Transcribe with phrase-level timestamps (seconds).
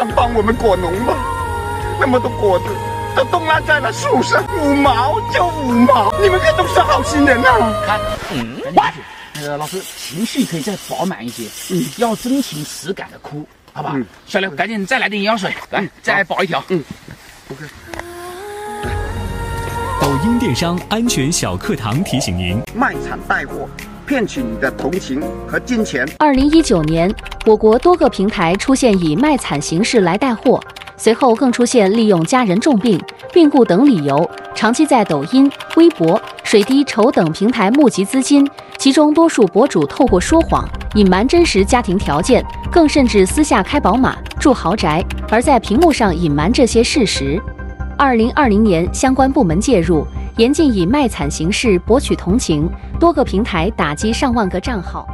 [0.00, 1.14] 帮帮我们果农吧？
[2.00, 2.64] 那么多果子
[3.14, 7.84] 都冻烂在了树上，五毛就五毛，你们可都是好心人啊！
[7.86, 8.00] 看，
[8.32, 8.56] 嗯。
[9.34, 13.92] 那个老师，情绪可以再饱满一些，嗯，要真情实感的哭，好吧？
[13.94, 16.64] 嗯，小刘，赶紧再来点营养水，来，再饱一条。
[16.68, 16.82] 嗯
[17.50, 17.64] ，OK。
[20.00, 23.68] 抖音电商安全小课堂提醒您：卖场带货，
[24.10, 26.04] 骗取你的同情和金钱。
[26.18, 27.08] 二零一九年，
[27.46, 30.60] 我国多个平台出现以卖惨形式来带货，
[30.96, 33.00] 随后更出现利用家人重病、
[33.32, 38.44] 病故等理由，长期在抖音、微博、水滴筹等平台募集资金。
[38.78, 47.40] 其中多数博主透过说谎、隐瞒真实家庭条件，更甚至私下开宝马、住豪宅，而在屏幕上隐瞒这些事实。
[47.96, 50.04] 二零二零年，相关部门介入，
[50.36, 52.68] 严禁以卖惨形式博取同情，
[53.00, 55.08] 多个平台打击上万个账号。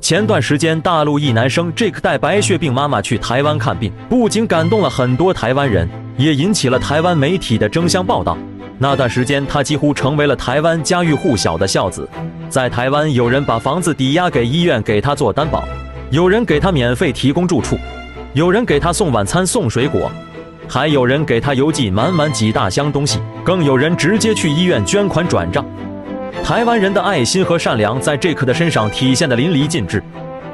[0.00, 8.36] 前段时间，大陆一男生 Jake 带白血病妈妈去台湾看病，不仅感动了很多台湾人，也引起了台湾媒体的争相报道。
[8.76, 12.08] 那段时间，他几乎成为了台湾家喻户晓的孝子。
[12.48, 15.62] 在台湾，有人把房子抵押给医院给他做担保，
[16.10, 17.78] 有人给他免费提供住处，
[18.32, 20.10] 有人给他送晚餐送水果，
[20.68, 25.64] 还有人给他邮寄满满几大箱东西，更有人直接去医院捐款转账。
[26.44, 30.02] 台湾人的爱心和善良在杰克的身上体现得淋漓尽致，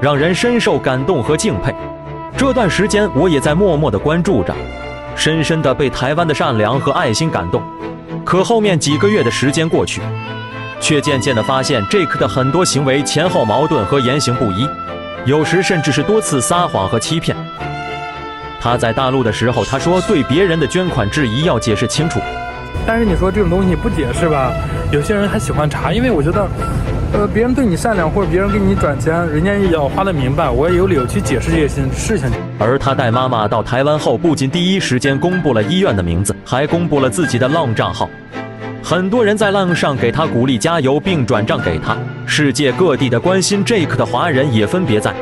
[0.00, 1.74] 让人深受感动和敬佩。
[2.36, 4.54] 这段时间，我也在默默地关注着，
[5.16, 7.62] 深深地被台湾的善良和爱心感动。
[8.24, 10.00] 可后面几个月的时间过去。
[10.80, 14.68] 却渐渐地发现，Jake 的很多行为前后矛盾和言行不一，
[15.24, 17.36] 有时甚至是多次撒谎和欺骗。
[18.60, 22.20] 他在大陆的时候，他说对别人的捐款质疑要解释清楚。
[22.86, 24.52] 但是你说这种东西不解释吧，
[24.90, 26.48] 有些人还喜欢查，因为我觉得，
[27.12, 32.30] 呃，别人对你善良或者别人给你转钱，人家也要花得明白，我也有理由去解释这些事情。
[32.58, 38.08] 而他带妈妈到台湾后，不仅第一时间公布了医院的名字，还公布了自己的 LINE 账号。
[38.82, 41.94] 很多人在 LINE 上给他鼓励加油，并转账给他。
[42.24, 45.14] 世界各地的关心 Jake 的华人也分别在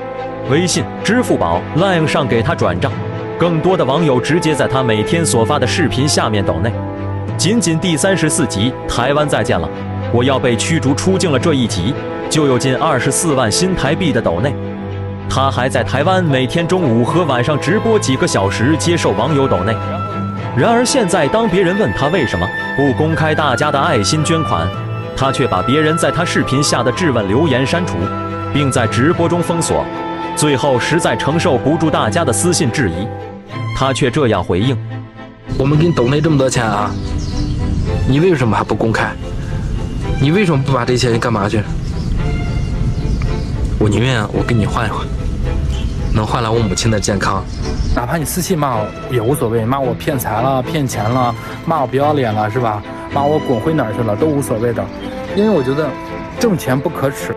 [0.49, 2.93] 微信、支付宝、LINE 上给他转账。
[3.37, 6.73] 更多的网友直接在他每天所发的视频下面抖内。
[7.37, 9.69] 仅仅第三十四集《台湾再见了，
[10.13, 11.93] 我要被驱逐出境了》这一集，
[12.31, 14.55] 就有近二十四万新台币的抖内。
[15.29, 19.75] 他还在台湾每天中午和晚上直播几个小时，接受网友抖内。
[20.57, 24.67] 然而现在，当别人问他为什么不公开大家的爱心捐款，
[25.15, 27.97] 他却把别人在他视频下的质问留言删除，
[28.55, 29.85] 并在直播中封锁。
[30.35, 33.07] 最后实在承受不住大家的私信质疑，
[33.77, 34.77] 他却这样回应
[35.59, 36.91] ：“我们给你抖内这么多钱啊，
[38.09, 39.13] 你为什么还不公开？
[40.21, 41.61] 你为什么不把这些钱干嘛去？
[43.79, 45.07] 我宁愿我跟你换一换，
[46.15, 47.45] 能换来我母亲的健康。”
[47.97, 51.35] 哪怕你私信骂我也无所谓，骂我骗财了、骗钱了，
[51.67, 52.83] 骂我不要脸了，是吧？
[53.13, 54.85] 骂我滚回哪儿去了都无所谓的，
[55.35, 55.89] 因为我觉得
[56.39, 57.35] 挣钱不可耻。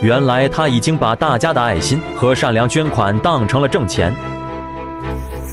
[0.00, 4.14] 原来他已经把大家的爱心和善良捐款当成了挣钱。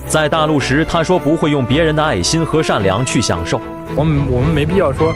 [0.08, 3.60] 在大陆时，他说不会用别人的爱心和善良去享受。
[3.98, 5.14] 我们我们没必要说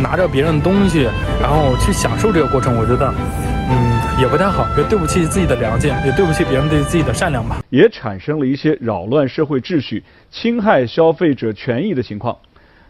[0.00, 1.02] 拿着别人的东西，
[1.40, 2.76] 然后去享受这个过程。
[2.78, 3.12] 我觉得。
[3.74, 7.62] 嗯，也不太好，也对不起自己的良心，也对不起别人对自己的善良吧。
[7.70, 12.36] 也产生了一些扰乱社会秩序、侵害消费者权益的情况。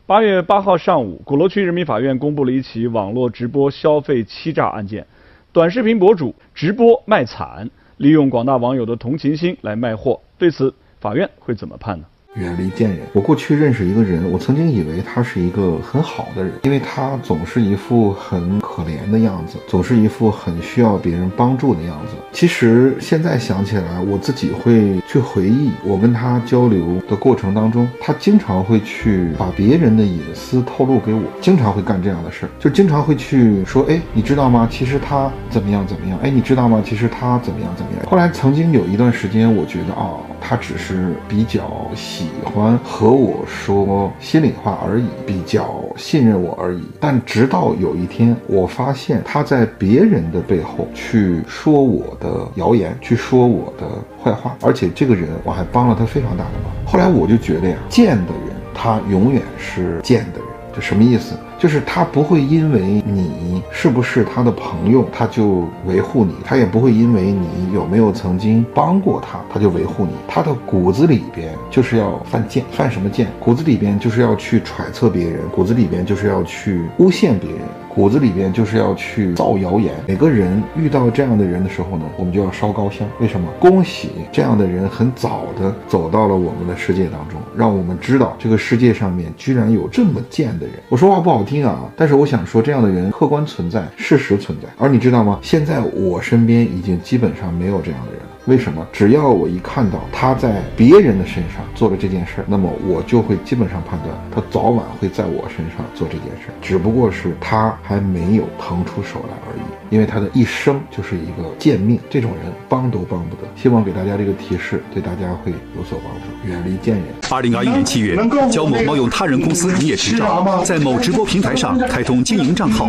[0.06, 5.06] 八月八号上午，鼓楼区人民法院公布了一起网络直播消费欺诈案件。
[5.52, 10.20] 短视频博主直播卖惨，利用广大网友的同情心来卖货。
[10.38, 12.04] 对此，法院会怎么判呢？
[12.34, 13.00] 远离贱人。
[13.12, 22.14] 我过去认识一个人，我曾经以为他是一个很好的人，因为他总是一副很可怜的样子，总是一副很需要别人帮助的样子。
[22.32, 34.66] 其实现在想起来，我自己会去回忆我跟他交流的过程当中，他经常会去把别人的隐私透露给我，经常会干这样的事儿，就经常会去说，哎，你知道吗？
[34.70, 36.18] 其实他怎么样怎么样？
[36.22, 36.82] 哎，你知道吗？
[36.82, 38.06] 其实他怎么样怎么样？
[38.08, 42.28] 后来曾经有一段时间，我觉得啊、他只是比较喜。
[42.54, 46.82] 欢和我说心里话而已，比较信任我而已。
[47.00, 53.88] 但直到有一天我，我发现他在别人的背后去说我的谣言，去说我的
[54.22, 56.72] 坏话，而且这个人我还帮了他非常大的忙。
[56.86, 61.34] 后来我就觉得呀，贱的人他永远是贱的人，这什么意思？
[61.58, 70.12] 就是他不会因为你是不是他的朋友，他就维护你；他也不会因为你有没有曾经帮过他，他就维护你。
[70.28, 73.26] 他的骨子里边就是要犯贱，犯什么贱？
[73.40, 77.60] 骨子里边就是要去揣测别人，骨子里边就是要去诬陷别人。
[77.94, 79.94] 骨子里边就是要去造谣言。
[80.06, 83.06] 每个人遇到这样的人的时候呢，我们就要烧高香。
[83.20, 83.48] 为什么？
[83.60, 90.76] 恭喜这样的人很早的走到了我们的世界当中，让我们知道这个世界上面居然有这么贱的人。
[90.88, 94.68] 我说话不好听啊，但是我想说，这样的人客观存在，事实存在。
[94.78, 95.38] 而你知道吗？
[95.42, 98.21] 现在我身边已经基本上没有这样的人。
[98.46, 98.84] 为什么？
[98.92, 109.62] 只要我一看到他在别人的身上做了这件事儿，那么我就会基本上判断他早晚会在我身上做这件事，只不过是他还没有腾出手来而已。
[109.90, 113.42] 因为他的一生就是一个贱命，这种人帮都帮不得。
[113.54, 117.04] 希望给大家这个提示，对大家会有所帮助，远离贱人。
[117.30, 118.16] 二零二一年七月，
[118.50, 122.88] 焦某冒用他人公司营业执照，在某直播平台上开通经营账号，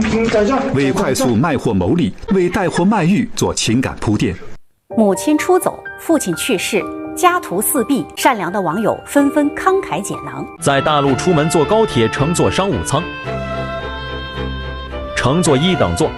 [0.74, 4.36] 为快速卖货牟利，为带货卖玉做情感铺垫。
[4.96, 6.84] 母亲出走，父亲去世，
[7.16, 10.46] 家徒四壁，善良的网友纷纷慷慨解囊。
[10.62, 13.02] 在大陆出门坐高铁，乘坐商务舱，
[15.16, 16.12] 乘坐一等座，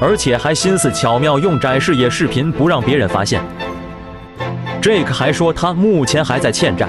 [0.00, 3.42] 而且还心思巧妙，用窄视野视频不让别人发现。
[4.80, 6.88] Jake 还说他目前还在欠债。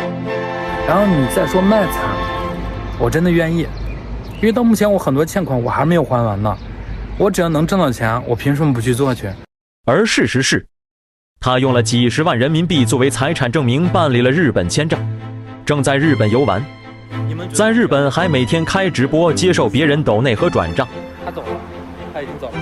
[0.88, 2.02] 然后你再说卖惨，
[2.98, 3.68] 我真的愿意，
[4.38, 6.58] 因为到目前我很多欠款我还没有还完呢。
[7.18, 9.30] 我只要能挣到钱，我凭什么不去做去？
[9.86, 10.66] 而事实是。
[11.44, 14.98] 他用了几十万人民币作为财产证明，办理了日本签证，
[15.66, 16.66] 正在日本游玩，
[17.51, 20.88] 在日本还每天开直播接受别人抖内和转账。
[21.25, 21.48] 他走了，
[22.13, 22.54] 他已经走了。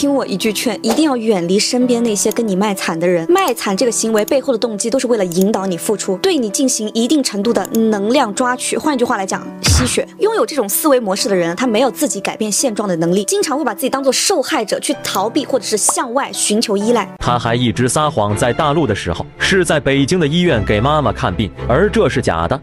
[0.00, 3.30] 听我一句劝，一定要远离身边那些跟你卖惨的人。
[3.30, 8.78] 卖惨这个行为背后的动机都是为了引导你付出，对你进行一定程度的能量抓取。
[8.78, 10.08] 换句话来讲，吸血。
[10.20, 17.06] 拥有这种思维模式的人，他没有自己改变现状的能力，经常会把自己当做受害者去逃避，或者是向外寻求依赖。
[17.18, 22.58] 他还一直撒谎，在大陆的时候是在北京的医院给妈妈看病，而这是假的。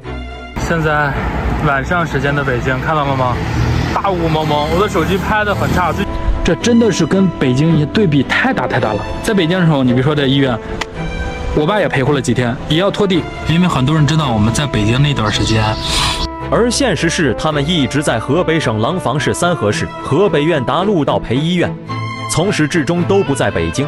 [0.67, 1.13] 现在
[1.67, 3.37] 晚上时间的北京，看到了吗？
[3.93, 5.93] 大雾蒙蒙，我的手机拍的很差。
[6.47, 9.05] 这真的是跟北京一对比太大太大了。
[9.21, 10.57] 在北京的时候，你别说在医院，
[11.57, 15.61] 我爸也陪护了几天，也要拖地，因为很多人知道我们在北京那段时间。
[16.49, 21.69] 而现实是，他们一直在河北省廊坊市三河市河北院达路道培医院，
[22.31, 23.85] 从始至终都不在北京。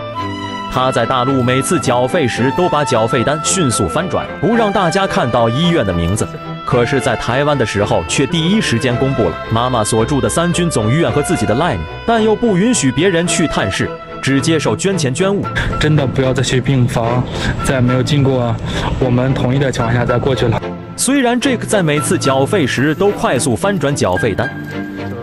[0.69, 6.27] 他在大陆每次缴费时，都把缴费单迅速翻转，不让大家看到医院的名字。
[6.69, 13.89] 可是，在台湾的时候，却第一时间公布了妈妈所住的三军总医院和自己的 line，但又不允许别人去探视，
[14.21, 15.43] 只接受捐钱捐物。
[15.81, 17.23] 真的不要再去病房，
[17.63, 18.55] 在没有经过
[18.99, 20.61] 我们同意的情况下再过去了。
[20.95, 24.47] 虽然 Jake 在每次缴费时都快速翻转缴费单，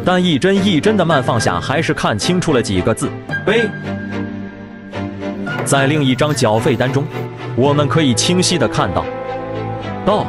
[0.04, 3.08] 但一帧一帧的慢放下，还是看清楚了几个字：
[3.44, 3.70] 悲。
[5.64, 7.04] 在另一张缴费单中，
[7.54, 9.06] 我们可以清晰的看到
[10.04, 10.26] 到。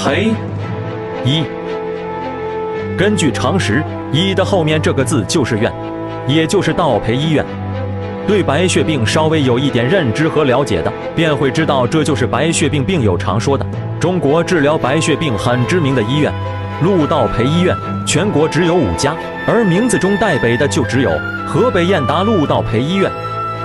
[0.00, 0.32] 培
[1.24, 1.42] 医，
[2.96, 5.72] 根据常识，医的后面这个字就是院，
[6.28, 7.44] 也就是道培医院。
[8.24, 13.66] 对白血病稍微有一点认知和了解的，便会知道这就是白血病病友常说的。
[13.98, 16.32] 中国治疗白血病很知名的医院，
[16.80, 19.16] 陆道培医院，全国只有五家，
[19.48, 21.10] 而名字中带北的就只有
[21.44, 23.10] 河北燕达陆道培医院。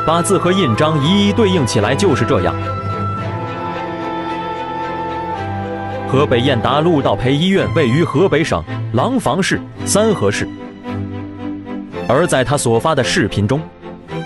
[0.05, 2.55] 把字和印章一一对应起来就是这样。
[6.13, 8.63] 河北燕达陆道培医院位于河北省
[8.93, 10.47] 廊坊市三河市，
[12.07, 13.59] 而在他所发的视频中，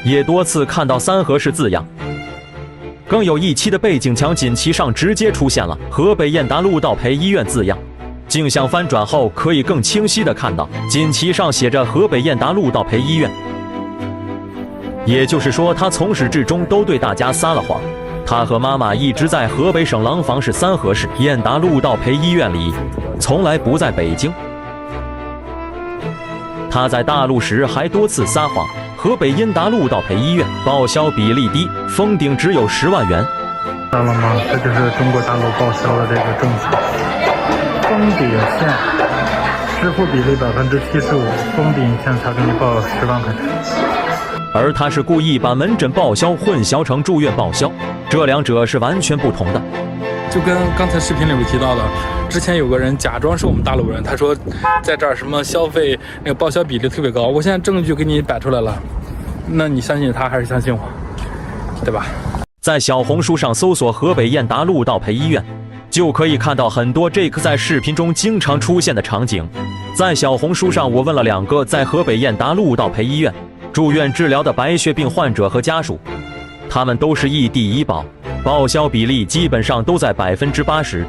[0.04, 1.88] 也多次看到三河市字样，
[3.08, 7.78] 更有一期的背景墙锦旗上直接出现了河北燕达陆道培医院字样，
[8.28, 13.32] 镜像翻转后可以更清晰地看到锦旗上写着河北燕达陆道培医院，
[15.06, 17.80] 也就是说，他从始至终都对大家撒了谎。
[18.30, 22.74] 他和妈妈一直在河北省廊坊市三河市燕达路道培医院里，
[23.22, 24.30] 从来不在北京。
[26.70, 28.68] 他在大陆时还多次撒谎，
[28.98, 33.26] 河北燕达路道培医院报销比例低，封顶只有十万元。
[33.66, 34.34] 知道了吗？
[34.52, 36.68] 这就是中国大陆报销的这个政策，
[37.84, 38.30] 封顶
[38.60, 38.68] 线
[39.82, 41.22] 支付比例百分之七十五，
[41.56, 43.97] 封顶线才给你报十万块钱。
[44.54, 47.72] 而他是故意把门诊报销混淆成住院报销，
[48.10, 49.62] 这两者是完全不同的。
[50.30, 51.82] 就跟刚才视频里面提到的，
[52.30, 54.36] 之前有个人假装是我们大陆人，他说
[54.84, 58.78] 在这儿什么消费那个报销比例特别高，我现在证据给你摆出来了，
[59.48, 60.80] 那你相信他还是相信我，
[61.84, 62.06] 对吧？
[62.62, 65.44] 在小红书上搜索河北燕达路道培医院，
[65.90, 69.48] 就可以看到很多这个在视频中经常出现的场景。
[69.96, 73.34] 在小红书上，我问了两个在河北燕达路道培医院
[73.78, 76.00] 住院治疗的白血病患者和家属，
[76.68, 78.04] 他们都是异地医保，
[78.44, 81.06] 报销比例基本上都在百分之八十。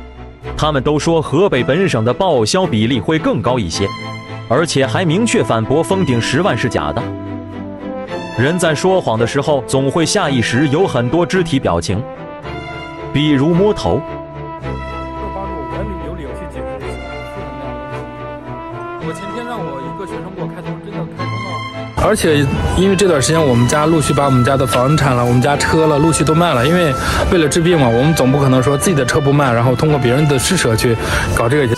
[0.54, 3.88] 他们都说河北本省的报销比例会更高一些，
[4.50, 7.02] 而且还明确反驳封顶十万是假的。
[8.38, 11.98] 人在说谎的时候，总会下意识有很多肢体表情，
[13.14, 13.98] 比如摸头。
[22.04, 26.66] 而且因为这段时间我们家陆续把我们家的房产了，我们家车了，陆续都卖了。
[26.66, 26.94] 因为
[27.30, 30.96] 为了治病嘛，我们总不可能说自己的车不卖，然后通过别人的施舍去
[31.34, 31.77] 搞这个。